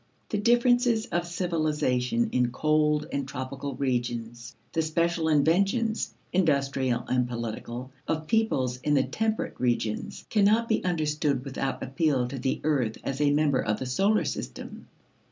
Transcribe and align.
The 0.29 0.39
differences 0.39 1.05
of 1.11 1.27
civilization 1.27 2.29
in 2.31 2.49
cold 2.49 3.05
and 3.11 3.27
tropical 3.27 3.75
regions, 3.75 4.55
the 4.73 4.81
special 4.81 5.29
inventions, 5.29 6.11
industrial 6.33 7.01
and 7.07 7.29
political, 7.29 7.91
of 8.07 8.25
peoples 8.25 8.77
in 8.81 8.95
the 8.95 9.03
temperate 9.03 9.59
regions, 9.59 10.25
cannot 10.31 10.67
be 10.67 10.83
understood 10.83 11.45
without 11.45 11.83
appeal 11.83 12.27
to 12.29 12.39
the 12.39 12.59
earth 12.63 12.97
as 13.03 13.21
a 13.21 13.29
member 13.29 13.59
of 13.61 13.77
the 13.77 13.85
solar 13.85 14.25
system. 14.25 14.87